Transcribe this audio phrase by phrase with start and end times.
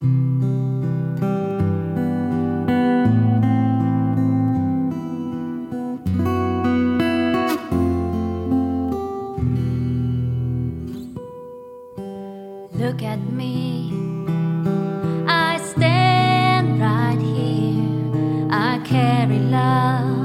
[0.00, 0.10] Look
[13.02, 13.92] at me.
[15.26, 18.48] I stand right here.
[18.52, 20.17] I carry love.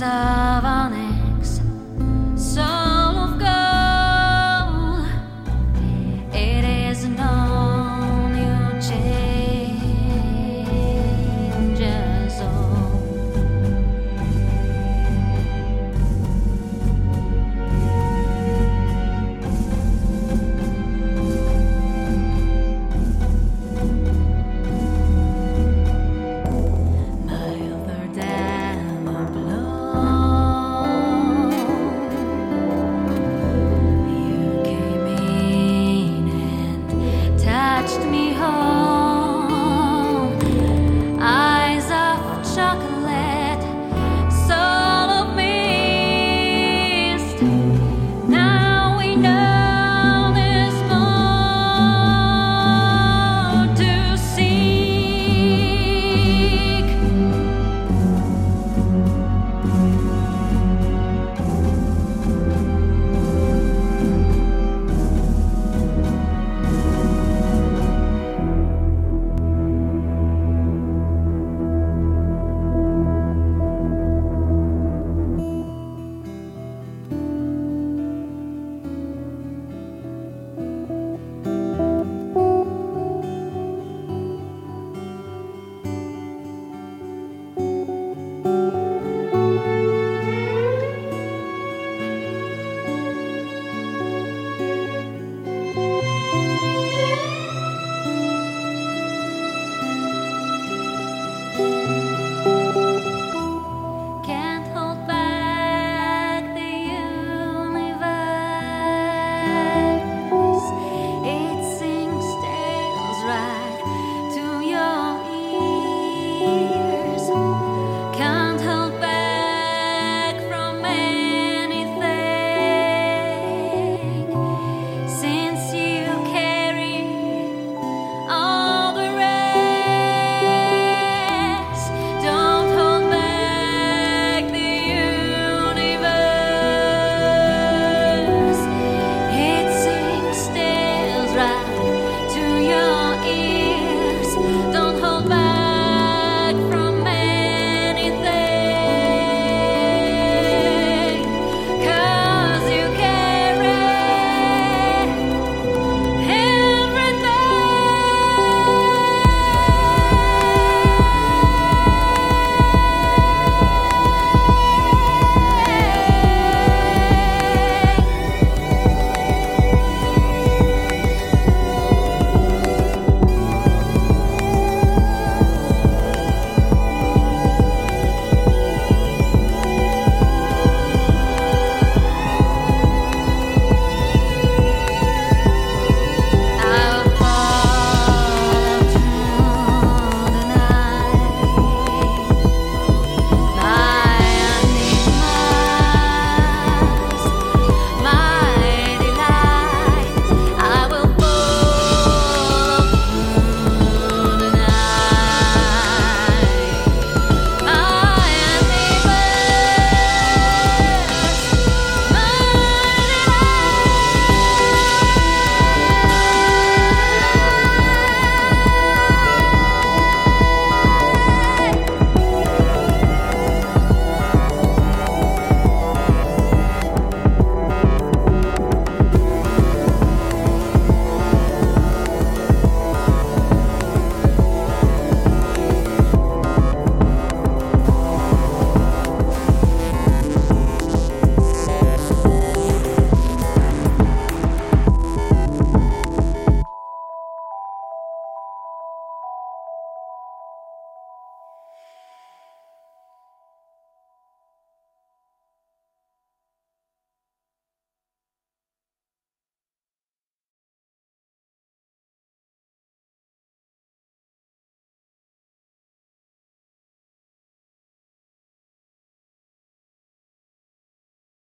[0.00, 0.79] pensaba